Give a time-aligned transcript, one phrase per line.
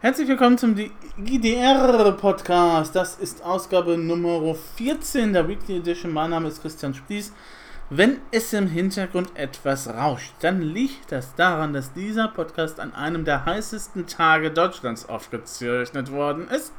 [0.00, 0.76] Herzlich willkommen zum
[1.16, 2.94] IDR-Podcast.
[2.94, 6.12] Das ist Ausgabe Nummer 14 der Weekly Edition.
[6.12, 7.32] Mein Name ist Christian Splies.
[7.90, 13.24] Wenn es im Hintergrund etwas rauscht, dann liegt das daran, dass dieser Podcast an einem
[13.24, 16.72] der heißesten Tage Deutschlands aufgezeichnet worden ist.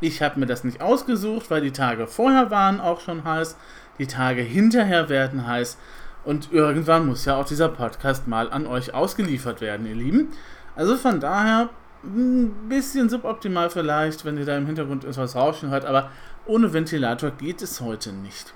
[0.00, 3.56] Ich habe mir das nicht ausgesucht, weil die Tage vorher waren auch schon heiß,
[4.00, 5.78] die Tage hinterher werden heiß
[6.24, 10.32] und irgendwann muss ja auch dieser Podcast mal an euch ausgeliefert werden, ihr Lieben.
[10.74, 11.68] Also von daher
[12.02, 16.10] ein bisschen suboptimal vielleicht, wenn ihr da im Hintergrund etwas rauschen hört, aber
[16.46, 18.54] ohne Ventilator geht es heute nicht.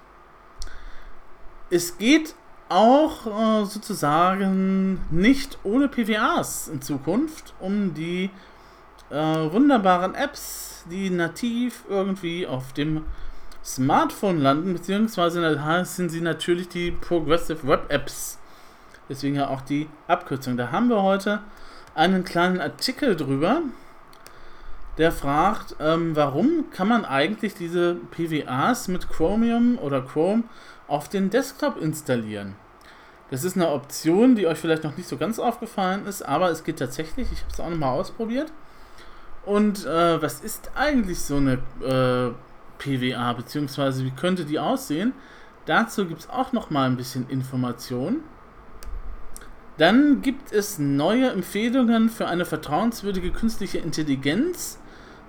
[1.71, 2.35] Es geht
[2.69, 8.31] auch äh, sozusagen nicht ohne PWAs in Zukunft um die
[9.11, 13.05] äh, wunderbaren Apps, die nativ irgendwie auf dem
[13.65, 18.39] Smartphone landen, beziehungsweise sind sie natürlich die Progressive Web Apps.
[19.09, 20.57] Deswegen ja auch die Abkürzung.
[20.57, 21.41] Da haben wir heute
[21.95, 23.63] einen kleinen Artikel drüber,
[24.99, 30.45] der fragt, ähm, warum kann man eigentlich diese PWAs mit Chromium oder Chrome
[30.87, 32.55] auf den Desktop installieren?
[33.31, 36.63] Das ist eine Option, die euch vielleicht noch nicht so ganz aufgefallen ist, aber es
[36.63, 37.33] geht tatsächlich.
[37.33, 38.53] Ich habe es auch nochmal ausprobiert.
[39.45, 42.33] Und äh, was ist eigentlich so eine äh,
[42.79, 45.13] PWA, beziehungsweise wie könnte die aussehen?
[45.67, 48.23] Dazu gibt es auch nochmal ein bisschen Informationen.
[49.77, 54.79] Dann gibt es neue Empfehlungen für eine vertrauenswürdige künstliche Intelligenz.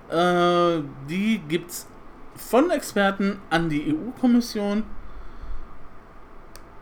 [0.09, 1.87] Äh, die gibt es
[2.35, 4.83] von Experten an die EU-Kommission.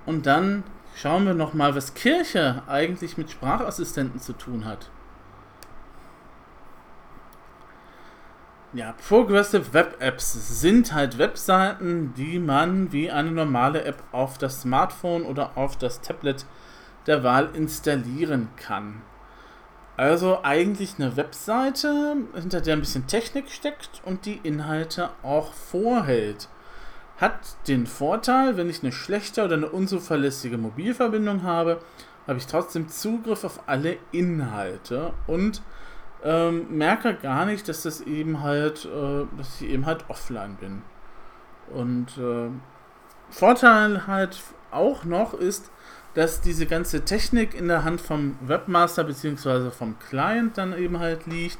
[0.06, 0.64] Und dann
[0.96, 4.90] schauen wir nochmal, was Kirche eigentlich mit Sprachassistenten zu tun hat.
[8.74, 14.62] Ja, Progressive Web Apps sind halt Webseiten, die man wie eine normale App auf das
[14.62, 16.48] Smartphone oder auf das Tablet
[17.08, 19.02] der Wahl installieren kann.
[19.96, 26.50] Also eigentlich eine Webseite, hinter der ein bisschen Technik steckt und die Inhalte auch vorhält.
[27.18, 31.80] Hat den Vorteil, wenn ich eine schlechte oder eine unzuverlässige Mobilverbindung habe,
[32.26, 35.62] habe ich trotzdem Zugriff auf alle Inhalte und
[36.24, 40.82] ähm, merke gar nicht, dass das eben halt, äh, dass ich eben halt offline bin.
[41.72, 42.50] Und äh,
[43.30, 44.42] Vorteil halt
[44.72, 45.70] auch noch ist,
[46.14, 49.72] dass diese ganze Technik in der Hand vom Webmaster bzw.
[49.72, 51.58] vom Client dann eben halt liegt.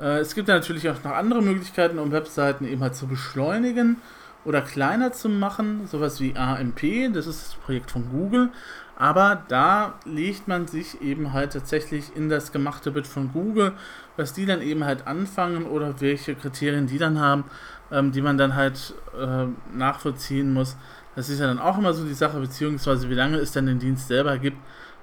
[0.00, 3.96] Äh, es gibt natürlich auch noch andere Möglichkeiten, um Webseiten eben halt zu beschleunigen
[4.44, 8.50] oder kleiner zu machen, sowas wie AMP, das ist das Projekt von Google,
[8.96, 13.72] aber da legt man sich eben halt tatsächlich in das gemachte Bild von Google,
[14.16, 17.44] was die dann eben halt anfangen oder welche Kriterien die dann haben,
[17.90, 20.76] ähm, die man dann halt äh, nachvollziehen muss.
[21.20, 23.78] Das ist ja dann auch immer so die Sache, beziehungsweise wie lange es dann den
[23.78, 24.56] Dienst selber gibt,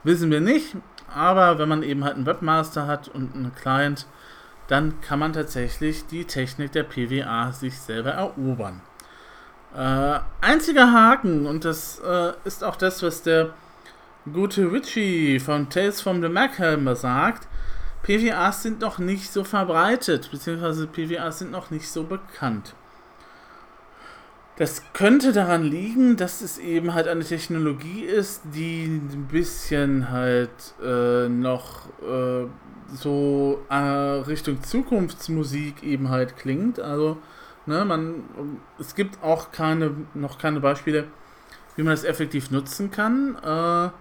[0.03, 0.75] wissen wir nicht.
[1.13, 4.07] Aber wenn man eben halt einen Webmaster hat und einen Client,
[4.67, 8.81] dann kann man tatsächlich die Technik der PWA sich selber erobern.
[9.75, 13.51] Äh, einziger Haken, und das äh, ist auch das, was der
[14.33, 17.47] gute Richie von Tales from the Machelmer sagt,
[18.01, 22.73] PWAs sind noch nicht so verbreitet, beziehungsweise PWAs sind noch nicht so bekannt.
[24.57, 30.73] Das könnte daran liegen, dass es eben halt eine Technologie ist, die ein bisschen halt
[30.83, 32.47] äh, noch äh,
[32.91, 36.79] so äh, Richtung Zukunftsmusik eben halt klingt.
[36.79, 37.17] Also,
[37.67, 38.23] ne, man,
[38.79, 41.03] es gibt auch keine, noch keine Beispiele,
[41.75, 43.35] wie man das effektiv nutzen kann.
[43.43, 43.91] Äh,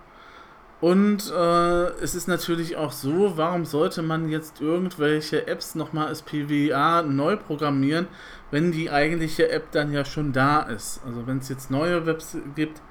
[0.80, 6.22] und äh, es ist natürlich auch so, warum sollte man jetzt irgendwelche Apps nochmal als
[6.22, 8.08] PWA neu programmieren,
[8.50, 11.00] wenn die eigentliche App dann ja schon da ist.
[11.06, 12.82] Also wenn es jetzt neue Webs gibt,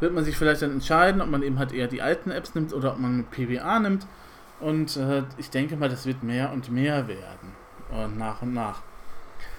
[0.00, 2.72] wird man sich vielleicht dann entscheiden, ob man eben halt eher die alten Apps nimmt
[2.72, 4.06] oder ob man PWA nimmt.
[4.58, 7.54] Und äh, ich denke mal, das wird mehr und mehr werden.
[7.90, 8.82] Und nach und nach.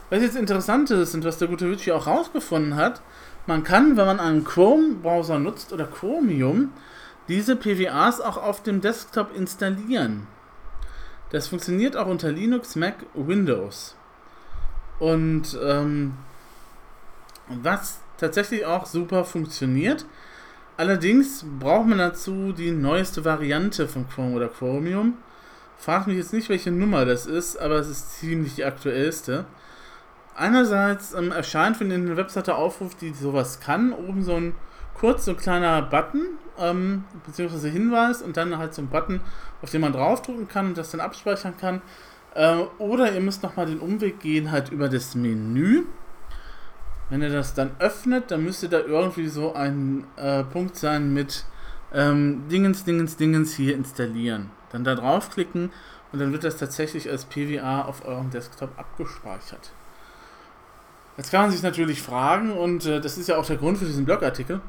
[0.09, 3.01] Was jetzt interessant ist und was der gute Richie auch rausgefunden hat,
[3.47, 6.71] man kann, wenn man einen Chrome-Browser nutzt oder Chromium,
[7.31, 10.27] diese PWAs auch auf dem Desktop installieren.
[11.29, 13.95] Das funktioniert auch unter Linux, Mac, Windows.
[14.99, 16.13] Und ähm,
[17.47, 20.05] was tatsächlich auch super funktioniert.
[20.75, 25.17] Allerdings braucht man dazu die neueste Variante von Chrome oder Chromium.
[25.77, 29.45] Frag mich jetzt nicht, welche Nummer das ist, aber es ist ziemlich die aktuellste.
[30.35, 34.53] Einerseits ähm, erscheint, wenn ihr eine Webseite aufruft, die sowas kann, oben so ein
[34.93, 39.21] kurz so ein kleiner Button, ähm, beziehungsweise Hinweis und dann halt so ein Button,
[39.61, 41.81] auf den man draufdrücken kann und das dann abspeichern kann.
[42.33, 45.83] Äh, oder ihr müsst nochmal den Umweg gehen, halt über das Menü.
[47.09, 51.45] Wenn ihr das dann öffnet, dann müsste da irgendwie so ein äh, Punkt sein mit
[51.93, 54.49] ähm, Dingens, Dingens, Dingens hier installieren.
[54.71, 55.71] Dann da draufklicken
[56.11, 59.73] und dann wird das tatsächlich als PWA auf eurem Desktop abgespeichert.
[61.17, 63.85] Jetzt kann man sich natürlich fragen, und äh, das ist ja auch der Grund für
[63.85, 64.61] diesen Blogartikel,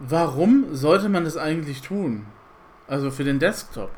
[0.00, 2.26] warum sollte man das eigentlich tun?
[2.88, 3.90] Also für den Desktop.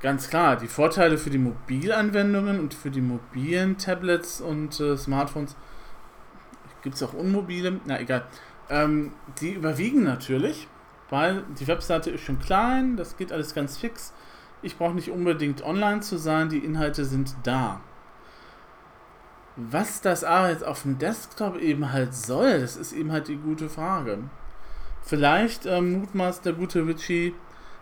[0.00, 5.56] Ganz klar, die Vorteile für die Mobilanwendungen und für die mobilen Tablets und äh, Smartphones,
[6.82, 8.24] gibt es auch unmobile, na egal,
[8.70, 10.68] ähm, die überwiegen natürlich,
[11.10, 14.12] weil die Webseite ist schon klein, das geht alles ganz fix.
[14.62, 17.80] Ich brauche nicht unbedingt online zu sein, die Inhalte sind da.
[19.56, 23.36] Was das aber jetzt auf dem Desktop eben halt soll, das ist eben halt die
[23.36, 24.18] gute Frage.
[25.08, 27.34] Vielleicht ähm, mutmaßt der gute Richie,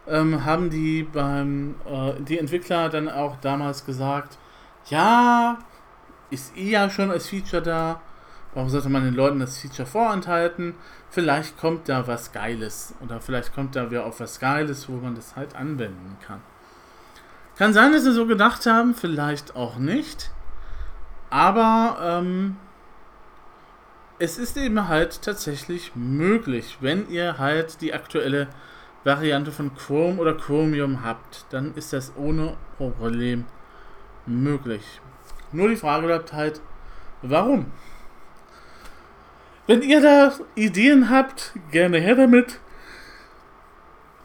[0.06, 4.38] ähm, haben die beim äh, die Entwickler dann auch damals gesagt,
[4.90, 5.58] ja,
[6.31, 8.00] ist eh ja schon als Feature da.
[8.55, 10.76] Warum sollte man den Leuten das Feature vorenthalten?
[11.11, 15.17] Vielleicht kommt da was Geiles oder vielleicht kommt da wieder auf was Geiles, wo man
[15.17, 16.40] das halt anwenden kann.
[17.56, 20.31] Kann sein, dass sie so gedacht haben, vielleicht auch nicht.
[21.28, 22.56] Aber ähm,
[24.19, 28.49] es ist eben halt tatsächlich möglich, wenn ihr halt die aktuelle
[29.05, 33.45] Variante von Chrome oder Chromium habt, dann ist das ohne Problem
[34.27, 34.83] möglich.
[35.53, 36.61] Nur die Frage bleibt halt,
[37.23, 37.67] warum?
[39.67, 42.61] Wenn ihr da Ideen habt, gerne her damit.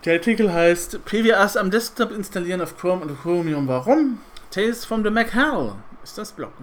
[0.05, 3.67] Der Artikel heißt PWAs am Desktop installieren auf Chrome und Chromium.
[3.67, 4.19] Warum?
[4.49, 5.73] Tales from the Mac Hell
[6.03, 6.53] ist das Blog.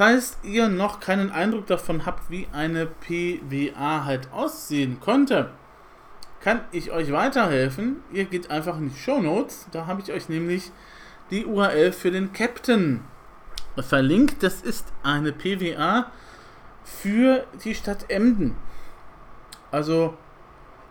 [0.00, 5.50] Falls ihr noch keinen Eindruck davon habt, wie eine PWA halt aussehen könnte,
[6.40, 7.96] kann ich euch weiterhelfen.
[8.10, 9.66] Ihr geht einfach in die Show Notes.
[9.72, 10.72] Da habe ich euch nämlich
[11.30, 13.04] die URL für den Captain
[13.76, 14.42] verlinkt.
[14.42, 16.10] Das ist eine PWA
[16.82, 18.56] für die Stadt Emden.
[19.70, 20.16] Also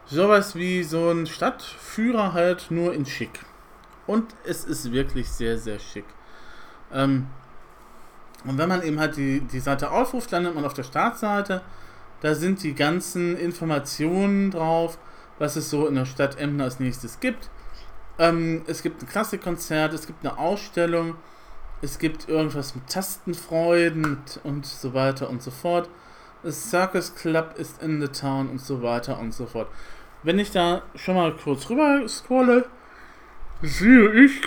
[0.05, 3.39] sowas wie so ein Stadtführer halt nur in schick.
[4.05, 6.05] Und es ist wirklich sehr, sehr schick.
[6.93, 7.25] Ähm,
[8.45, 11.61] und wenn man eben halt die, die Seite aufruft, landet man auf der Startseite.
[12.21, 14.97] Da sind die ganzen Informationen drauf,
[15.37, 17.49] was es so in der Stadt Emden als nächstes gibt.
[18.17, 21.15] Ähm, es gibt ein Klassikkonzert, es gibt eine Ausstellung,
[21.81, 25.89] es gibt irgendwas mit Tastenfreuden und so weiter und so fort.
[26.43, 29.69] Das Circus Club ist in the town und so weiter und so fort.
[30.23, 32.65] Wenn ich da schon mal kurz rüber scrolle,
[33.61, 34.41] sehe ich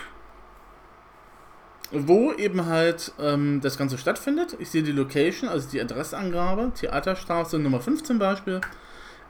[1.93, 4.57] wo eben halt ähm, das Ganze stattfindet.
[4.59, 8.61] Ich sehe die Location, also die Adressangabe, Theaterstraße Nummer 5 zum Beispiel.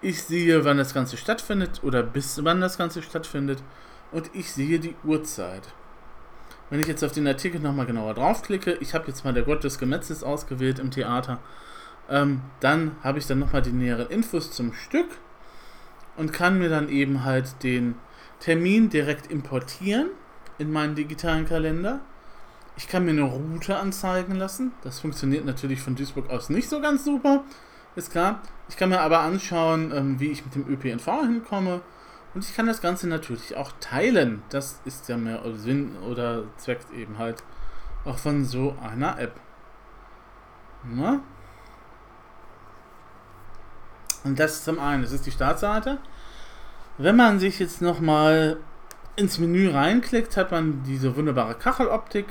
[0.00, 3.62] Ich sehe, wann das Ganze stattfindet oder bis wann das Ganze stattfindet.
[4.12, 5.62] Und ich sehe die Uhrzeit.
[6.70, 9.64] Wenn ich jetzt auf den Artikel nochmal genauer draufklicke, ich habe jetzt mal der Gott
[9.64, 11.38] des Gemetzes ausgewählt im Theater,
[12.08, 15.08] ähm, dann habe ich dann nochmal die näheren Infos zum Stück
[16.16, 17.94] und kann mir dann eben halt den
[18.40, 20.08] Termin direkt importieren
[20.58, 22.00] in meinen digitalen Kalender
[22.76, 24.72] ich kann mir eine Route anzeigen lassen.
[24.82, 27.44] Das funktioniert natürlich von Duisburg aus nicht so ganz super.
[27.94, 28.40] Ist klar.
[28.68, 31.82] Ich kann mir aber anschauen, ähm, wie ich mit dem ÖPNV hinkomme.
[32.34, 34.42] Und ich kann das Ganze natürlich auch teilen.
[34.48, 37.42] Das ist ja mehr Sinn oder Zweck eben halt
[38.06, 39.38] auch von so einer App.
[40.84, 41.20] Na?
[44.24, 45.98] Und das ist zum einen, das ist die Startseite.
[46.96, 48.58] Wenn man sich jetzt nochmal
[49.16, 52.26] ins Menü reinklickt, hat man diese wunderbare Kacheloptik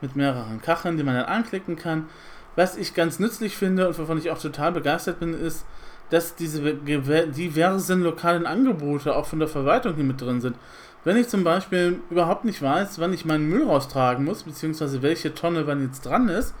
[0.00, 2.08] mit mehreren Kacheln, die man dann anklicken kann.
[2.56, 5.64] Was ich ganz nützlich finde und wovon ich auch total begeistert bin, ist,
[6.10, 10.56] dass diese diversen lokalen Angebote auch von der Verwaltung hier mit drin sind.
[11.04, 15.34] Wenn ich zum Beispiel überhaupt nicht weiß, wann ich meinen Müll raustragen muss, beziehungsweise welche
[15.34, 16.54] Tonne wann jetzt dran ist,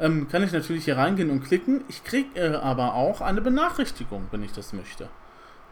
[0.00, 1.84] ähm, kann ich natürlich hier reingehen und klicken.
[1.88, 5.08] Ich kriege äh, aber auch eine Benachrichtigung, wenn ich das möchte.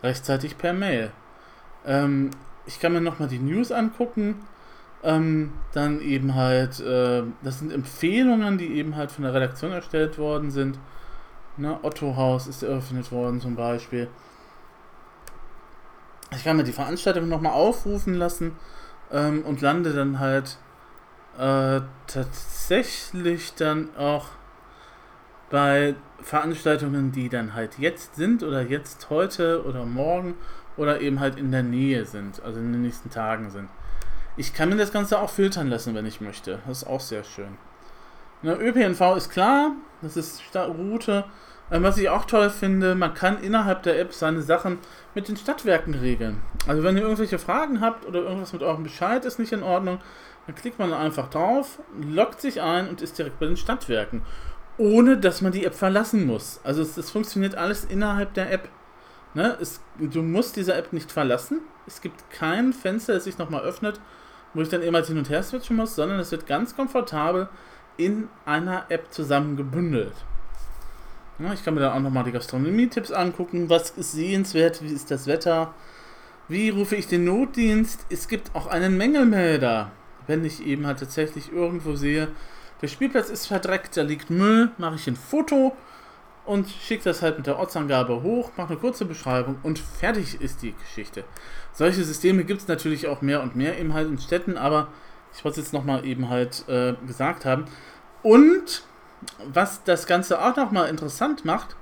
[0.02, 1.12] Rechtzeitig per Mail.
[1.86, 2.30] Ähm,
[2.66, 4.36] ich kann mir nochmal die News angucken.
[5.02, 10.18] Ähm, dann eben halt, äh, das sind Empfehlungen, die eben halt von der Redaktion erstellt
[10.18, 10.78] worden sind.
[11.56, 14.08] Ne, Otto Haus ist eröffnet worden zum Beispiel.
[16.32, 18.56] Ich kann mir die Veranstaltung nochmal aufrufen lassen
[19.10, 20.58] ähm, und lande dann halt
[21.38, 24.26] äh, tatsächlich dann auch
[25.50, 30.34] bei Veranstaltungen, die dann halt jetzt sind oder jetzt heute oder morgen
[30.76, 33.68] oder eben halt in der Nähe sind, also in den nächsten Tagen sind.
[34.36, 36.60] Ich kann mir das Ganze auch filtern lassen, wenn ich möchte.
[36.66, 37.58] Das ist auch sehr schön.
[38.42, 39.72] Ne, ÖPNV ist klar,
[40.02, 41.24] das ist Route.
[41.70, 44.78] Ähm, was ich auch toll finde, man kann innerhalb der App seine Sachen
[45.14, 46.42] mit den Stadtwerken regeln.
[46.66, 49.98] Also wenn ihr irgendwelche Fragen habt oder irgendwas mit eurem Bescheid ist nicht in Ordnung,
[50.46, 54.22] dann klickt man einfach drauf, loggt sich ein und ist direkt bei den Stadtwerken.
[54.78, 56.60] Ohne dass man die App verlassen muss.
[56.64, 58.68] Also es, es funktioniert alles innerhalb der App.
[59.34, 59.56] Ne?
[59.60, 61.60] Es, du musst diese App nicht verlassen.
[61.90, 64.00] Es gibt kein Fenster, das sich nochmal öffnet,
[64.54, 67.48] wo ich dann immer hin und her switchen muss, sondern es wird ganz komfortabel
[67.96, 70.14] in einer App zusammengebündelt.
[71.40, 73.68] Ja, ich kann mir dann auch nochmal die Gastronomie-Tipps angucken.
[73.68, 74.82] Was ist sehenswert?
[74.82, 75.74] Wie ist das Wetter?
[76.46, 78.06] Wie rufe ich den Notdienst?
[78.08, 79.90] Es gibt auch einen Mängelmelder.
[80.28, 82.28] Wenn ich eben halt tatsächlich irgendwo sehe,
[82.82, 85.76] der Spielplatz ist verdreckt, da liegt Müll, mache ich ein Foto
[86.50, 90.62] und schicke das halt mit der Ortsangabe hoch, mache eine kurze Beschreibung und fertig ist
[90.62, 91.22] die Geschichte.
[91.72, 94.88] Solche Systeme gibt es natürlich auch mehr und mehr eben halt in Städten, aber
[95.32, 97.66] ich wollte es jetzt nochmal eben halt äh, gesagt haben.
[98.24, 98.82] Und
[99.46, 101.76] was das Ganze auch nochmal interessant macht,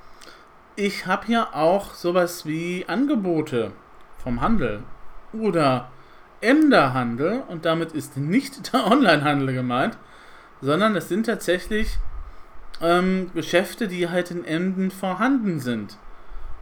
[0.76, 3.72] ich habe hier auch sowas wie Angebote
[4.18, 4.82] vom Handel
[5.32, 5.88] oder
[6.42, 9.96] Emder-Handel und damit ist nicht der Online-Handel gemeint,
[10.60, 11.96] sondern es sind tatsächlich
[12.80, 15.98] ähm, Geschäfte, die halt in Emden vorhanden sind.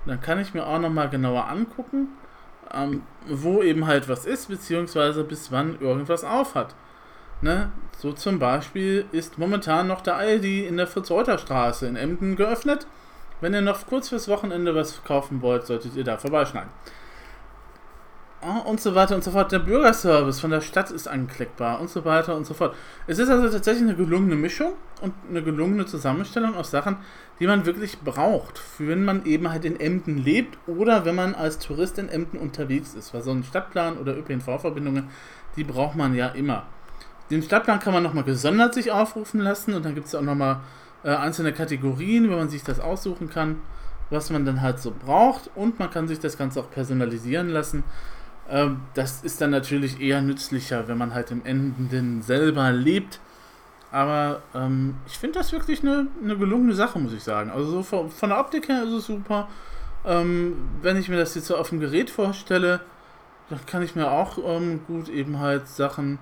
[0.06, 2.08] dann kann ich mir auch nochmal genauer angucken,
[2.72, 6.74] ähm, wo eben halt was ist, beziehungsweise bis wann irgendwas auf hat.
[7.42, 7.70] Ne?
[7.98, 12.86] So zum Beispiel ist momentan noch der Aldi in der Fritz-Reuter-Straße in Emden geöffnet.
[13.40, 16.70] Wenn ihr noch kurz fürs Wochenende was kaufen wollt, solltet ihr da vorbeischneiden.
[18.48, 19.50] Ah, und so weiter und so fort.
[19.50, 22.76] Der Bürgerservice von der Stadt ist anklickbar und so weiter und so fort.
[23.08, 26.98] Es ist also tatsächlich eine gelungene Mischung und eine gelungene Zusammenstellung aus Sachen,
[27.40, 31.34] die man wirklich braucht, für wenn man eben halt in Emden lebt oder wenn man
[31.34, 33.12] als Tourist in Emden unterwegs ist.
[33.12, 35.08] Weil so ein Stadtplan oder ÖPNV-Verbindungen,
[35.56, 36.66] die braucht man ja immer.
[37.32, 40.60] Den Stadtplan kann man nochmal gesondert sich aufrufen lassen und dann gibt es auch nochmal
[41.02, 43.56] äh, einzelne Kategorien, wenn man sich das aussuchen kann,
[44.08, 47.82] was man dann halt so braucht und man kann sich das Ganze auch personalisieren lassen.
[48.48, 53.20] Ähm, das ist dann natürlich eher nützlicher, wenn man halt im Enden selber lebt.
[53.92, 57.50] Aber ähm, ich finde das wirklich eine, eine gelungene Sache, muss ich sagen.
[57.50, 59.48] Also so von, von der Optik her ist es super.
[60.04, 62.80] Ähm, wenn ich mir das jetzt so auf dem Gerät vorstelle,
[63.48, 66.18] dann kann ich mir auch ähm, gut eben halt Sachen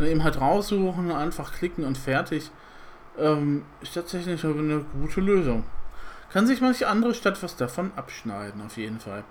[0.00, 2.50] eben halt raussuchen, einfach klicken und fertig.
[3.18, 5.64] Ähm, ist tatsächlich eine gute Lösung.
[6.32, 9.22] Kann sich manche andere Stadt was davon abschneiden, auf jeden Fall.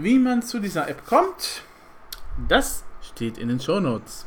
[0.00, 1.64] Wie man zu dieser App kommt,
[2.46, 4.26] das steht in den Show Notes.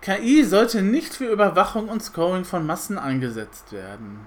[0.00, 4.26] KI sollte nicht für Überwachung und Scoring von Massen eingesetzt werden.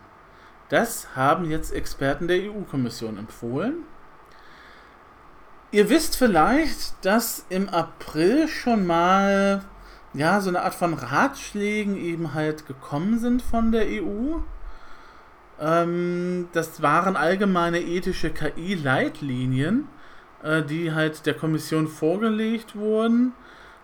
[0.69, 3.77] Das haben jetzt Experten der EU-Kommission empfohlen.
[5.71, 9.65] Ihr wisst vielleicht, dass im April schon mal
[10.13, 14.35] ja so eine Art von Ratschlägen eben halt gekommen sind von der EU.
[15.59, 19.87] Ähm, das waren allgemeine ethische KI-Leitlinien,
[20.43, 23.33] äh, die halt der Kommission vorgelegt wurden.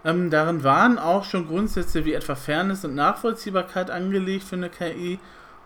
[0.03, 5.19] Ähm, darin waren auch schon Grundsätze wie etwa Fairness und Nachvollziehbarkeit angelegt für eine KI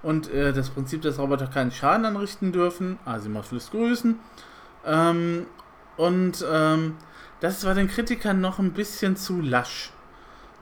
[0.03, 2.99] und äh, das Prinzip, dass Roboter keinen Schaden anrichten dürfen.
[3.05, 4.19] Asimov lässt grüßen.
[4.85, 5.47] Ähm,
[5.97, 6.97] und ähm,
[7.39, 9.91] das war den Kritikern noch ein bisschen zu lasch.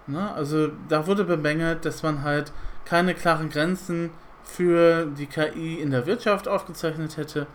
[0.07, 0.31] Ne?
[0.33, 2.51] Also da wurde bemängelt, dass man halt
[2.85, 4.11] keine klaren Grenzen
[4.43, 7.47] für die KI in der Wirtschaft aufgezeichnet hätte.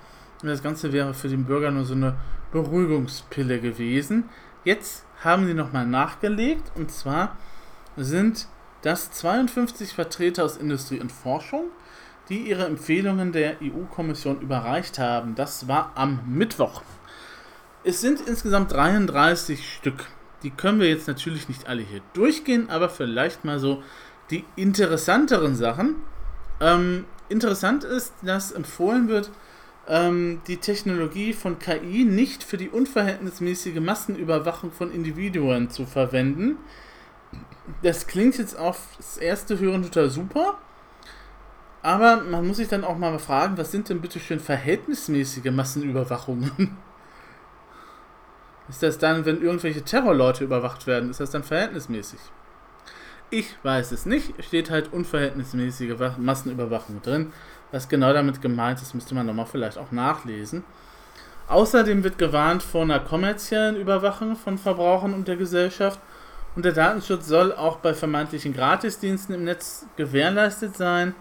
[0.43, 2.17] Und das Ganze wäre für den Bürger nur so eine
[2.53, 4.29] Beruhigungspille gewesen.
[4.65, 7.37] Jetzt haben sie nochmal nachgelegt und zwar
[7.97, 8.47] sind
[8.83, 11.65] das 52 Vertreter aus Industrie und Forschung,
[12.29, 15.35] die ihre Empfehlungen der EU-Kommission überreicht haben.
[15.35, 16.83] Das war am Mittwoch.
[17.85, 20.07] Es sind insgesamt 33 Stück.
[20.43, 23.83] Die können wir jetzt natürlich nicht alle hier durchgehen, aber vielleicht mal so
[24.31, 25.97] die interessanteren Sachen.
[26.61, 29.31] Ähm, interessant ist, dass empfohlen wird,
[29.87, 36.57] ähm, die Technologie von KI nicht für die unverhältnismäßige Massenüberwachung von Individuen zu verwenden.
[37.83, 40.59] Das klingt jetzt auf das erste Hören total super.
[41.83, 46.77] Aber man muss sich dann auch mal fragen, was sind denn bitte schön verhältnismäßige Massenüberwachungen?
[48.69, 52.21] Ist das dann, wenn irgendwelche Terrorleute überwacht werden, ist das dann verhältnismäßig?
[53.31, 54.33] Ich weiß es nicht.
[54.43, 57.33] Steht halt unverhältnismäßige Massenüberwachung drin.
[57.71, 60.65] Was genau damit gemeint ist, müsste man nochmal vielleicht auch nachlesen.
[61.49, 66.01] Außerdem wird gewarnt vor einer kommerziellen Überwachung von Verbrauchern und der Gesellschaft.
[66.57, 71.15] Und der Datenschutz soll auch bei vermeintlichen Gratisdiensten im Netz gewährleistet sein.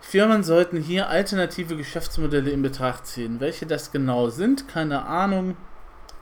[0.00, 3.40] Firmen sollten hier alternative Geschäftsmodelle in Betracht ziehen.
[3.40, 5.56] Welche das genau sind, keine Ahnung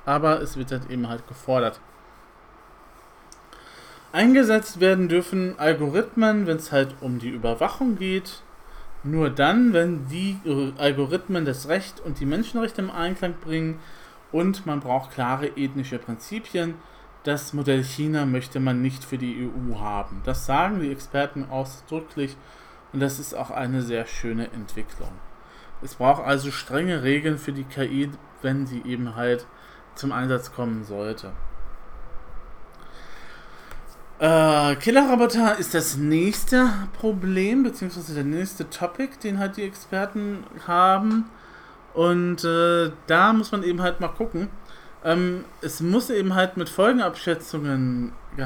[0.05, 1.81] aber es wird halt eben halt gefordert.
[4.15, 8.45] Eingesetzt werden dürfen Algorithmen, wenn es halt um die Überwachung geht,
[9.03, 10.39] nur dann, wenn die
[10.79, 13.81] Algorithmen das Recht und die Menschenrechte im Einklang bringen
[14.31, 16.77] und man braucht klare ethnische Prinzipien.
[17.25, 20.23] Das Modell China möchte man nicht für die EU haben.
[20.25, 22.37] Das sagen die Experten ausdrücklich
[22.93, 25.11] und das ist auch eine sehr schöne Entwicklung.
[25.83, 29.45] Es braucht also strenge Regeln für die KI, wenn sie eben halt
[29.97, 31.33] zum Einsatz kommen sollte.
[34.21, 41.25] Äh, Killerroboter ist das nächste Problem, beziehungsweise der nächste Topic, den halt die Experten haben.
[41.95, 44.49] Und äh, da muss man eben halt mal gucken.
[45.05, 48.45] Ähm, es muss eben halt mit Folgenabschätzungen äh,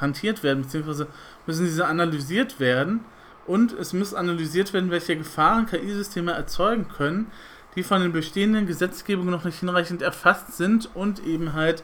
[0.00, 1.08] hantiert werden, beziehungsweise
[1.46, 3.00] müssen diese analysiert werden.
[3.46, 7.30] Und es muss analysiert werden, welche Gefahren KI-Systeme erzeugen können,
[7.76, 11.82] die von den bestehenden Gesetzgebungen noch nicht hinreichend erfasst sind und eben halt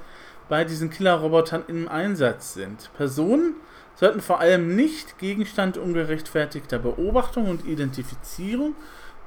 [0.52, 2.90] bei diesen Killerrobotern im Einsatz sind.
[2.94, 3.54] Personen
[3.94, 8.74] sollten vor allem nicht Gegenstand ungerechtfertigter Beobachtung und Identifizierung,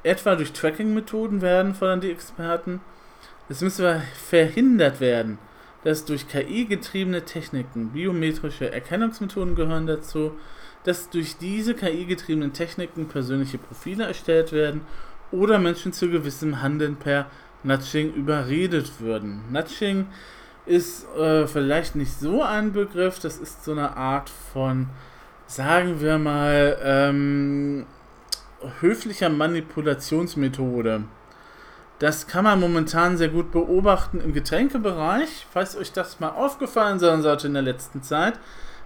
[0.03, 2.79] etwa durch Tracking-Methoden werden, fordern die Experten.
[3.49, 5.39] Es müsse verhindert werden,
[5.83, 10.33] dass durch KI getriebene Techniken, biometrische Erkennungsmethoden gehören dazu,
[10.83, 14.81] dass durch diese KI getriebenen Techniken persönliche Profile erstellt werden
[15.31, 17.25] oder Menschen zu gewissem Handeln per
[17.63, 19.41] Nudging überredet würden.
[19.51, 20.05] Nudging
[20.65, 24.87] ist äh, vielleicht nicht so ein Begriff, das ist so eine Art von,
[25.47, 27.85] sagen wir mal, ähm,
[28.79, 31.03] höflicher Manipulationsmethode.
[31.99, 35.47] Das kann man momentan sehr gut beobachten im Getränkebereich.
[35.51, 38.37] Falls euch das mal aufgefallen sein sollte in der letzten Zeit.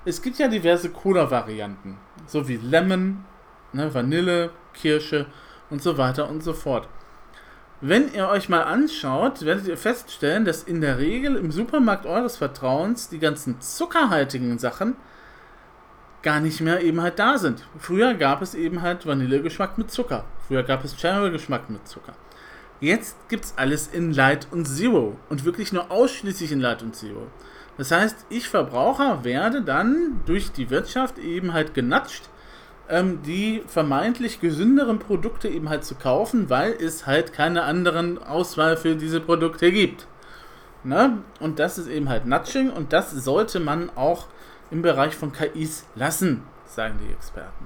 [0.06, 1.98] Es gibt ja diverse Cola-Varianten.
[2.28, 3.26] So wie Lemon,
[3.74, 5.26] ne, Vanille, Kirsche
[5.70, 6.88] und so weiter und so fort.
[7.82, 12.36] Wenn ihr euch mal anschaut, werdet ihr feststellen, dass in der Regel im Supermarkt eures
[12.36, 14.98] Vertrauens die ganzen zuckerhaltigen Sachen
[16.22, 17.66] gar nicht mehr eben halt da sind.
[17.78, 20.26] Früher gab es eben halt Vanillegeschmack mit Zucker.
[20.46, 22.14] Früher gab es Cherry-Geschmack mit Zucker.
[22.82, 26.98] Jetzt gibt es alles in Light und Zero und wirklich nur ausschließlich in Light und
[26.98, 27.28] Zero.
[27.78, 32.24] Das heißt, ich Verbraucher werde dann durch die Wirtschaft eben halt genatscht
[32.90, 38.78] ähm, die vermeintlich gesünderen Produkte eben halt zu kaufen, weil es halt keine anderen Auswahl
[38.78, 40.08] für diese Produkte gibt.
[40.84, 41.20] Ne?
[41.40, 44.28] Und das ist eben halt Nudging und das sollte man auch
[44.72, 47.66] im Bereich von KIs lassen, sagen die Experten.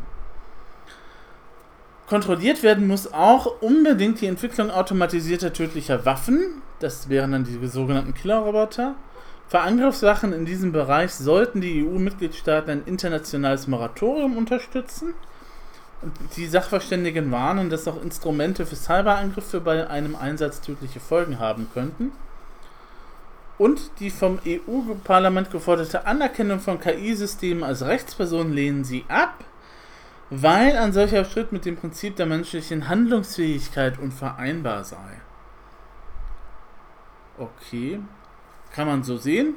[2.08, 6.62] Kontrolliert werden muss auch unbedingt die Entwicklung automatisierter tödlicher Waffen.
[6.80, 8.96] Das wären dann die sogenannten Killerroboter.
[9.48, 15.14] Für Angriffssachen in diesem Bereich sollten die EU-Mitgliedstaaten ein internationales Moratorium unterstützen.
[16.36, 22.12] Die Sachverständigen warnen, dass auch Instrumente für Cyberangriffe bei einem Einsatz tödliche Folgen haben könnten.
[23.58, 29.36] Und die vom EU-Parlament geforderte Anerkennung von KI-Systemen als Rechtspersonen lehnen sie ab,
[30.30, 35.22] weil ein solcher Schritt mit dem Prinzip der menschlichen Handlungsfähigkeit unvereinbar sei.
[37.38, 38.00] Okay,
[38.74, 39.56] kann man so sehen.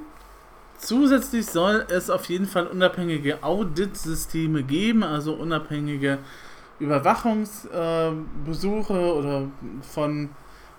[0.79, 6.18] Zusätzlich soll es auf jeden Fall unabhängige Auditsysteme geben, also unabhängige
[6.79, 9.48] Überwachungsbesuche äh, oder
[9.81, 10.29] von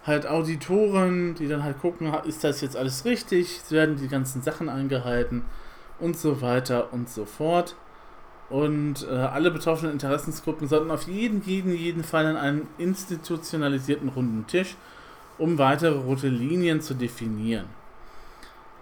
[0.05, 4.69] halt Auditoren, die dann halt gucken, ist das jetzt alles richtig, werden die ganzen Sachen
[4.69, 5.43] eingehalten
[5.99, 7.75] und so weiter und so fort.
[8.49, 14.47] Und äh, alle betroffenen Interessensgruppen sollten auf jeden, jeden, jeden Fall an einen institutionalisierten runden
[14.47, 14.77] Tisch,
[15.37, 17.65] um weitere rote Linien zu definieren.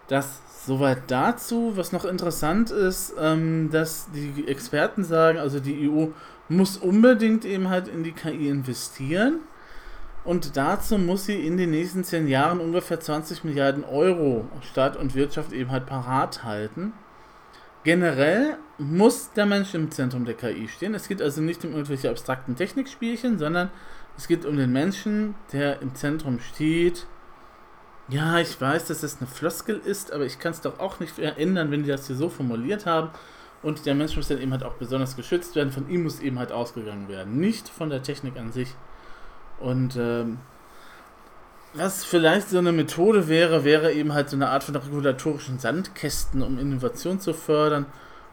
[0.07, 1.73] Das soweit dazu.
[1.75, 6.07] Was noch interessant ist, ähm, dass die Experten sagen, also die EU
[6.49, 9.39] muss unbedingt eben halt in die KI investieren.
[10.23, 15.13] Und dazu muss sie in den nächsten zehn Jahren ungefähr 20 Milliarden Euro Staat und
[15.13, 16.93] Wirtschaft eben halt parat halten.
[17.83, 20.95] Generell muss der Mensch im Zentrum der KI stehen.
[20.95, 23.69] Es geht also nicht um irgendwelche abstrakten Technikspielchen, sondern
[24.17, 27.05] es geht um den Menschen, der im Zentrum steht
[28.07, 31.17] ja, ich weiß, dass das eine Floskel ist, aber ich kann es doch auch nicht
[31.17, 33.09] ändern, wenn die das hier so formuliert haben.
[33.63, 35.71] Und der Mensch muss dann eben halt auch besonders geschützt werden.
[35.71, 38.75] Von ihm muss eben halt ausgegangen werden, nicht von der Technik an sich.
[39.59, 40.37] Und ähm,
[41.73, 46.43] was vielleicht so eine Methode wäre, wäre eben halt so eine Art von regulatorischen Sandkästen,
[46.43, 47.85] um Innovation zu fördern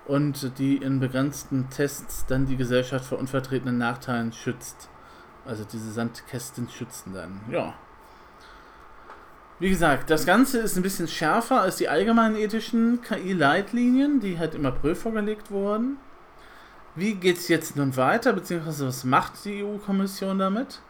[0.06, 4.88] und die in begrenzten Tests dann die Gesellschaft vor unvertretenen Nachteilen schützt.
[5.46, 7.74] Also diese Sandkästen schützen dann, ja.
[9.62, 14.57] Wie gesagt, das Ganze ist ein bisschen schärfer als die allgemeinen ethischen KI-Leitlinien, die halt
[14.57, 15.98] im April vorgelegt wurden.
[16.96, 20.81] Wie geht es jetzt nun weiter, beziehungsweise was macht die EU-Kommission damit?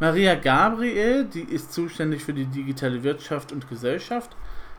[0.00, 4.34] Maria Gabriel, die ist zuständig für die digitale Wirtschaft und Gesellschaft,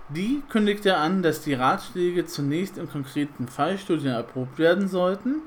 [0.10, 5.44] die kündigte an, dass die Ratschläge zunächst in konkreten Fallstudien erprobt werden sollten.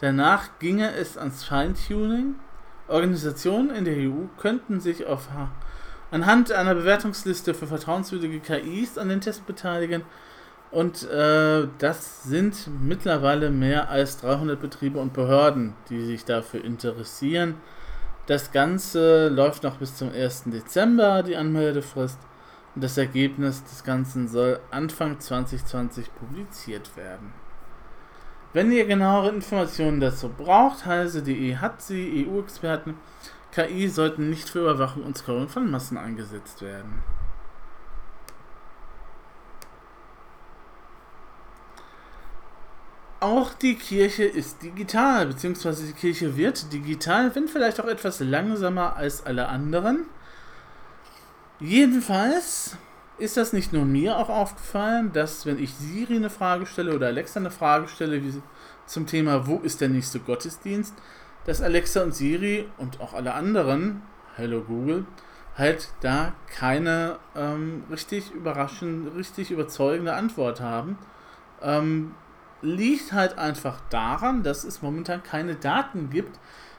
[0.00, 2.34] Danach ginge es ans Feintuning.
[2.88, 5.28] Organisationen in der EU könnten sich auf
[6.10, 10.02] anhand einer Bewertungsliste für vertrauenswürdige KIs an den Test beteiligen.
[10.70, 17.54] Und äh, das sind mittlerweile mehr als 300 Betriebe und Behörden, die sich dafür interessieren.
[18.26, 20.44] Das Ganze läuft noch bis zum 1.
[20.46, 22.18] Dezember, die Anmeldefrist.
[22.74, 27.32] Und das Ergebnis des Ganzen soll Anfang 2020 publiziert werden.
[28.52, 32.94] Wenn ihr genauere Informationen dazu braucht, heise.de hat sie, EU-Experten.
[33.56, 37.02] KI sollten nicht für Überwachung und Scoring von Massen eingesetzt werden.
[43.20, 48.94] Auch die Kirche ist digital, beziehungsweise die Kirche wird digital, wenn vielleicht auch etwas langsamer
[48.96, 50.04] als alle anderen.
[51.58, 52.76] Jedenfalls
[53.16, 57.06] ist das nicht nur mir auch aufgefallen, dass wenn ich Siri eine Frage stelle oder
[57.06, 58.42] Alexa eine Frage stelle wie
[58.84, 60.94] zum Thema, wo ist der nächste Gottesdienst,
[61.46, 64.02] dass Alexa und Siri und auch alle anderen,
[64.34, 65.06] Hello Google,
[65.56, 70.98] halt da keine ähm, richtig überraschend, richtig überzeugende Antwort haben.
[71.62, 72.14] Ähm,
[72.62, 76.38] liegt halt einfach daran, dass es momentan keine Daten gibt,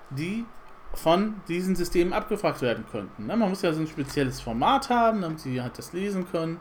[0.09, 0.45] die
[0.93, 3.25] von diesen Systemen abgefragt werden könnten.
[3.25, 6.59] Man muss ja so ein spezielles Format haben, damit sie halt das lesen können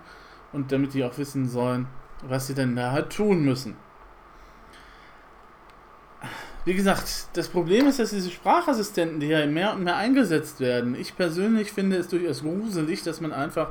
[0.53, 1.87] und damit die auch wissen sollen,
[2.23, 3.77] was sie denn da halt tun müssen.
[6.67, 10.97] Wie gesagt, das Problem ist, dass diese Sprachassistenten, die ja mehr und mehr eingesetzt werden,
[10.97, 13.71] ich persönlich finde es durchaus gruselig, dass man einfach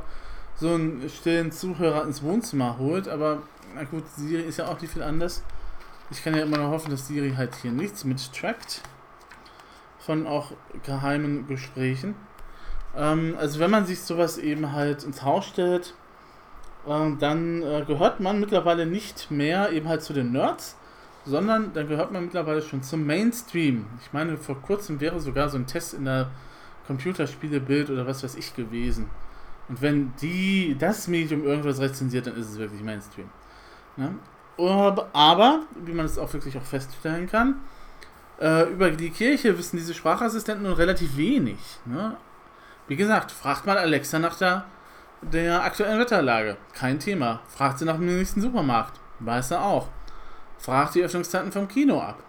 [0.55, 3.41] so einen stillen Zuhörer ins Wohnzimmer holt, aber
[3.75, 5.43] na gut, Siri ist ja auch nicht viel anders.
[6.09, 8.81] Ich kann ja immer noch hoffen, dass Siri halt hier nichts mittrackt
[9.99, 10.53] von auch
[10.83, 12.15] geheimen Gesprächen.
[12.95, 15.95] Ähm, also wenn man sich sowas eben halt ins Haus stellt,
[16.87, 20.77] äh, dann äh, gehört man mittlerweile nicht mehr eben halt zu den Nerds,
[21.25, 23.85] sondern dann gehört man mittlerweile schon zum Mainstream.
[24.01, 26.29] Ich meine, vor kurzem wäre sogar so ein Test in der
[26.87, 29.09] Computerspielebild oder was weiß ich gewesen.
[29.67, 33.29] Und wenn die das Medium irgendwas rezensiert, dann ist es wirklich Mainstream.
[33.97, 34.13] Ne?
[34.57, 37.55] Aber, wie man es auch wirklich auch feststellen kann,
[38.39, 41.57] äh, über die Kirche wissen diese Sprachassistenten nur relativ wenig.
[41.85, 42.15] Ne?
[42.87, 44.65] Wie gesagt, fragt mal Alexa nach der,
[45.21, 46.57] der aktuellen Wetterlage.
[46.73, 47.41] Kein Thema.
[47.47, 48.99] Fragt sie nach dem nächsten Supermarkt.
[49.19, 49.89] Weiß er auch.
[50.65, 52.23] Fragt die Öffnungszeiten vom Kino ab.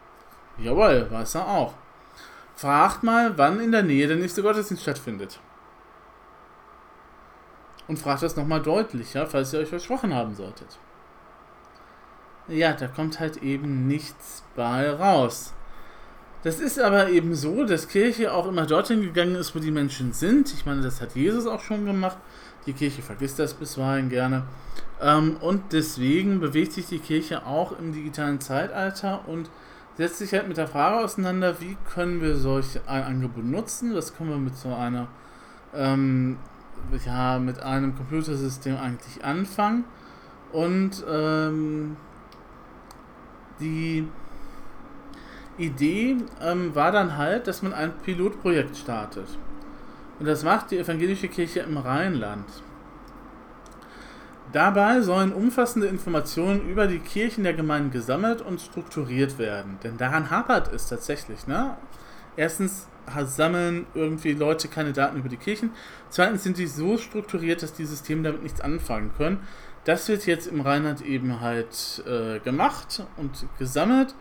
[0.58, 1.72] Jawohl, weiß er auch.
[2.54, 5.40] Fragt mal, wann in der Nähe der nächste Gottesdienst stattfindet.
[7.88, 10.78] Und fragt das nochmal deutlicher, falls ihr euch versprochen haben solltet.
[12.46, 15.54] Ja, da kommt halt eben nichts bei raus.
[16.46, 20.12] Das ist aber eben so, dass Kirche auch immer dorthin gegangen ist, wo die Menschen
[20.12, 20.54] sind.
[20.54, 22.18] Ich meine, das hat Jesus auch schon gemacht.
[22.66, 24.44] Die Kirche vergisst das bisweilen gerne.
[25.00, 29.50] Ähm, und deswegen bewegt sich die Kirche auch im digitalen Zeitalter und
[29.96, 33.92] setzt sich halt mit der Frage auseinander, wie können wir solch ein Angebot nutzen?
[33.96, 35.08] Was können wir mit so einer,
[35.74, 36.38] ähm,
[37.04, 39.84] ja, mit einem Computersystem eigentlich anfangen?
[40.52, 41.96] Und ähm,
[43.58, 44.06] die
[45.58, 49.26] Idee ähm, war dann halt, dass man ein Pilotprojekt startet.
[50.18, 52.46] Und das macht die evangelische Kirche im Rheinland.
[54.52, 59.78] Dabei sollen umfassende Informationen über die Kirchen der Gemeinden gesammelt und strukturiert werden.
[59.82, 61.46] Denn daran hapert es tatsächlich.
[61.46, 61.76] Ne?
[62.36, 62.86] Erstens
[63.24, 65.70] sammeln irgendwie Leute keine Daten über die Kirchen.
[66.10, 69.40] Zweitens sind die so strukturiert, dass die Systeme damit nichts anfangen können.
[69.84, 74.14] Das wird jetzt im Rheinland eben halt äh, gemacht und gesammelt.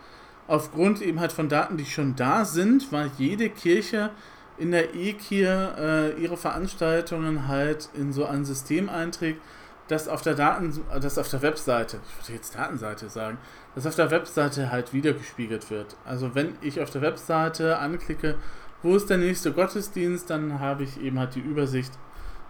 [0.48, 4.10] Aufgrund eben halt von Daten, die schon da sind, weil jede Kirche
[4.58, 9.40] in der E-Kir äh, ihre Veranstaltungen halt in so ein System einträgt,
[9.88, 13.38] das auf der Daten, das auf der Webseite, ich würde jetzt Datenseite sagen,
[13.74, 15.96] das auf der Webseite halt wiedergespiegelt wird.
[16.04, 18.36] Also wenn ich auf der Webseite anklicke,
[18.82, 21.92] wo ist der nächste Gottesdienst, dann habe ich eben halt die Übersicht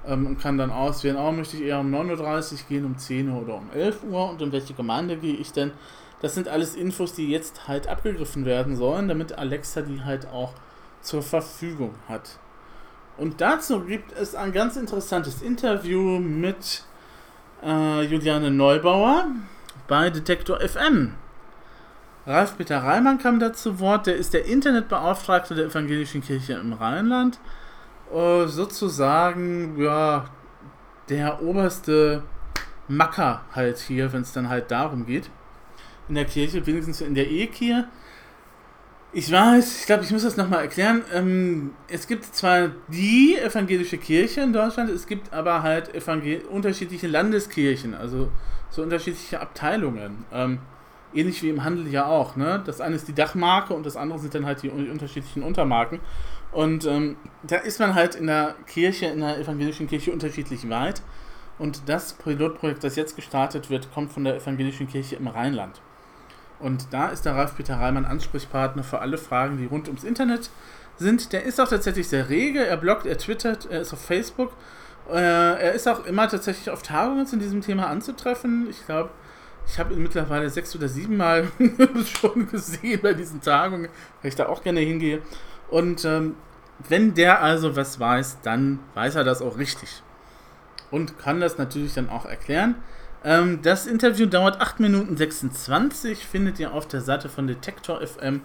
[0.07, 3.29] ähm, und kann dann auswählen, oh, möchte ich eher um 9.30 Uhr gehen, um 10
[3.29, 5.73] Uhr oder um 11 Uhr und in welche Gemeinde gehe ich denn.
[6.21, 10.55] Das sind alles Infos, die jetzt halt abgegriffen werden sollen, damit Alexa die halt auch
[11.03, 12.39] zur Verfügung hat.
[13.17, 16.85] Und dazu gibt es ein ganz interessantes Interview mit
[17.63, 19.27] äh, Juliane Neubauer
[19.89, 21.15] bei Detektor FM.
[22.27, 26.73] Ralf Peter Reimann kam da zu Wort, der ist der Internetbeauftragte der Evangelischen Kirche im
[26.73, 27.39] Rheinland
[28.13, 30.27] äh, sozusagen, ja,
[31.09, 32.23] der oberste
[32.89, 35.31] Macker halt hier, wenn es dann halt darum geht.
[36.09, 37.89] In der Kirche, wenigstens in der Ekir.
[39.13, 41.03] Ich weiß, ich glaube, ich muss das nochmal erklären.
[41.13, 45.91] Ähm, es gibt zwar die evangelische Kirche in Deutschland, es gibt aber halt
[46.51, 48.31] unterschiedliche Landeskirchen, also
[48.69, 50.25] so unterschiedliche Abteilungen.
[50.33, 50.59] Ähm,
[51.15, 52.37] ähnlich wie im Handel ja auch.
[52.37, 52.63] Ne?
[52.67, 56.01] Das eine ist die Dachmarke und das andere sind dann halt die unterschiedlichen Untermarken.
[56.53, 61.03] Und ähm, da ist man halt in der Kirche, in der evangelischen Kirche unterschiedlich weit.
[61.59, 65.81] Und das Pilotprojekt, das jetzt gestartet wird, kommt von der evangelischen Kirche im Rheinland.
[66.59, 70.51] Und da ist der Ralf Peter Reimann Ansprechpartner für alle Fragen, die rund ums Internet
[70.97, 71.33] sind.
[71.33, 72.65] Der ist auch tatsächlich sehr rege.
[72.65, 74.53] Er bloggt, er twittert, er ist auf Facebook.
[75.11, 78.69] Äh, er ist auch immer tatsächlich auf Tagungen zu diesem Thema anzutreffen.
[78.71, 79.11] Ich glaube,
[79.67, 81.49] ich habe ihn mittlerweile sechs oder sieben Mal
[82.21, 83.89] schon gesehen bei diesen Tagungen,
[84.23, 85.23] weil ich da auch gerne hingehe.
[85.69, 86.37] Und ähm,
[86.89, 90.03] wenn der also was weiß, dann weiß er das auch richtig.
[90.91, 92.77] Und kann das natürlich dann auch erklären.
[93.25, 98.43] Ähm, das Interview dauert 8 Minuten 26, findet ihr auf der Seite von Detektor FM.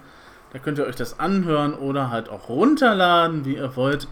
[0.52, 4.08] Da könnt ihr euch das anhören oder halt auch runterladen, wie ihr wollt.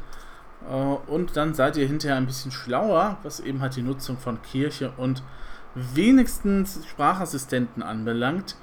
[0.68, 4.40] Äh, und dann seid ihr hinterher ein bisschen schlauer, was eben halt die Nutzung von
[4.42, 5.22] Kirche und
[5.74, 8.56] wenigstens Sprachassistenten anbelangt.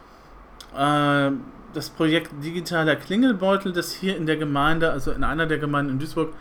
[0.75, 1.31] Äh,
[1.73, 5.99] das Projekt Digitaler Klingelbeutel, das hier in der Gemeinde, also in einer der Gemeinden in
[5.99, 6.33] Duisburg,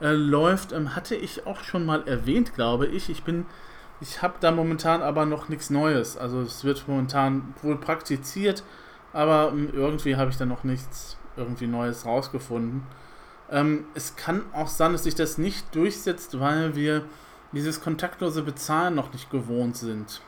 [0.00, 3.10] äh, läuft, ähm, hatte ich auch schon mal erwähnt, glaube ich.
[3.10, 3.46] Ich bin,
[4.00, 6.16] ich habe da momentan aber noch nichts Neues.
[6.16, 8.62] Also es wird momentan wohl praktiziert,
[9.12, 12.82] aber ähm, irgendwie habe ich da noch nichts irgendwie Neues rausgefunden.
[13.50, 17.04] Ähm, es kann auch sein, dass sich das nicht durchsetzt, weil wir
[17.52, 20.22] dieses kontaktlose Bezahlen noch nicht gewohnt sind.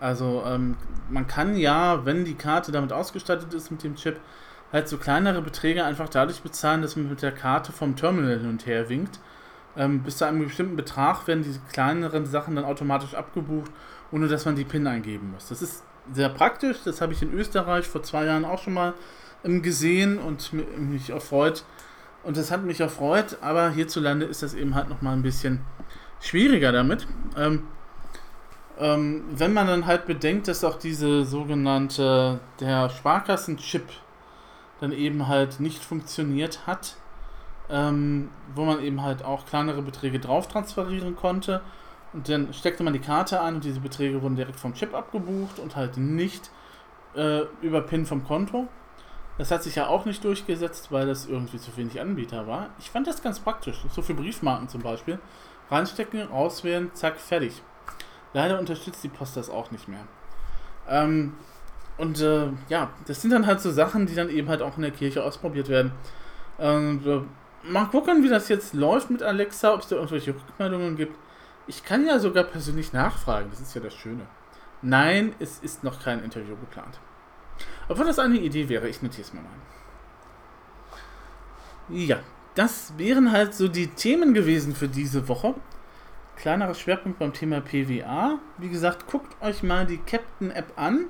[0.00, 0.76] Also ähm,
[1.08, 4.20] man kann ja, wenn die Karte damit ausgestattet ist mit dem Chip,
[4.72, 8.48] halt so kleinere Beträge einfach dadurch bezahlen, dass man mit der Karte vom Terminal hin
[8.48, 9.18] und her winkt.
[9.76, 13.70] Ähm, bis zu einem bestimmten Betrag werden diese kleineren Sachen dann automatisch abgebucht,
[14.10, 15.48] ohne dass man die PIN eingeben muss.
[15.48, 18.94] Das ist sehr praktisch, das habe ich in Österreich vor zwei Jahren auch schon mal
[19.44, 21.64] ähm, gesehen und mich erfreut.
[22.24, 25.60] Und das hat mich erfreut, aber hierzulande ist das eben halt nochmal ein bisschen
[26.20, 27.06] schwieriger damit.
[27.36, 27.64] Ähm,
[28.78, 33.84] ähm, wenn man dann halt bedenkt, dass auch diese sogenannte, der Sparkassen-Chip
[34.80, 36.94] dann eben halt nicht funktioniert hat,
[37.70, 41.60] ähm, wo man eben halt auch kleinere Beträge drauf transferieren konnte.
[42.12, 45.58] Und dann steckte man die Karte ein und diese Beträge wurden direkt vom Chip abgebucht
[45.58, 46.50] und halt nicht
[47.14, 48.68] äh, über PIN vom Konto.
[49.36, 52.70] Das hat sich ja auch nicht durchgesetzt, weil das irgendwie zu wenig Anbieter war.
[52.78, 55.18] Ich fand das ganz praktisch, so für Briefmarken zum Beispiel.
[55.70, 57.62] Reinstecken, auswählen, zack, fertig.
[58.32, 60.04] Leider unterstützt die Post das auch nicht mehr.
[60.88, 61.34] Ähm,
[61.98, 64.82] und äh, ja, das sind dann halt so Sachen, die dann eben halt auch in
[64.82, 65.92] der Kirche ausprobiert werden.
[66.58, 67.20] Und, äh,
[67.62, 71.16] mal gucken, wie das jetzt läuft mit Alexa, ob es da irgendwelche Rückmeldungen gibt.
[71.66, 74.26] Ich kann ja sogar persönlich nachfragen, das ist ja das Schöne.
[74.80, 77.00] Nein, es ist noch kein Interview geplant.
[77.88, 79.50] Obwohl das eine Idee wäre, ich notiere es mir mal.
[81.90, 82.20] Ja,
[82.54, 85.54] das wären halt so die Themen gewesen für diese Woche
[86.38, 88.38] kleinerer Schwerpunkt beim Thema PWA.
[88.56, 91.08] Wie gesagt, guckt euch mal die Captain-App an.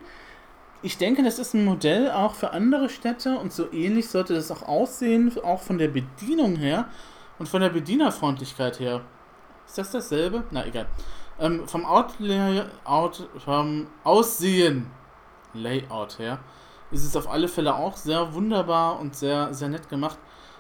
[0.80, 4.52] Ich denke, das ist ein Modell auch für andere Städte und so ähnlich sollte das
[4.52, 6.88] auch aussehen, auch von der Bedienung her
[7.40, 9.00] und von der Bedienerfreundlichkeit her.
[9.66, 10.44] Ist das dasselbe?
[10.52, 10.86] Na, egal.
[11.40, 12.14] Ähm, vom Out,
[13.44, 14.88] vom Aussehen,
[15.52, 16.38] Layout her,
[16.92, 20.18] ist es auf alle Fälle auch sehr wunderbar und sehr, sehr nett gemacht.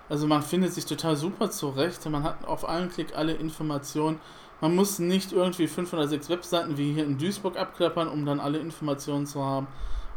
[0.08, 2.04] Also man findet sich total super zurecht.
[2.06, 4.20] Man hat auf einen Klick alle Informationen.
[4.60, 8.40] Man muss nicht irgendwie fünf oder sechs Webseiten wie hier in Duisburg abklappern, um dann
[8.40, 9.68] alle Informationen zu haben,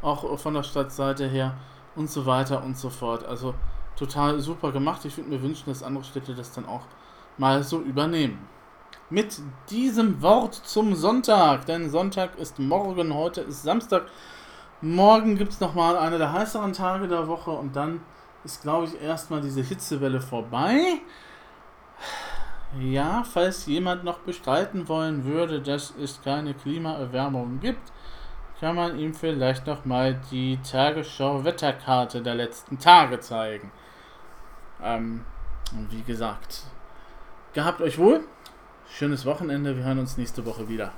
[0.01, 1.55] auch von der Stadtseite her
[1.95, 3.25] und so weiter und so fort.
[3.25, 3.53] Also
[3.95, 5.05] total super gemacht.
[5.05, 6.85] Ich würde mir wünschen, dass andere Städte das dann auch
[7.37, 8.47] mal so übernehmen.
[9.09, 14.03] Mit diesem Wort zum Sonntag, denn Sonntag ist morgen, heute ist Samstag.
[14.81, 18.01] Morgen gibt es nochmal eine der heißeren Tage der Woche und dann
[18.43, 21.01] ist, glaube ich, erstmal diese Hitzewelle vorbei.
[22.79, 27.91] Ja, falls jemand noch bestreiten wollen würde, dass es keine Klimaerwärmung gibt,
[28.61, 33.71] kann man ihm vielleicht noch mal die Tagesschau-Wetterkarte der letzten Tage zeigen.
[34.83, 35.25] Ähm,
[35.89, 36.65] wie gesagt,
[37.53, 38.23] gehabt euch wohl.
[38.87, 39.75] Schönes Wochenende.
[39.75, 40.93] Wir hören uns nächste Woche wieder.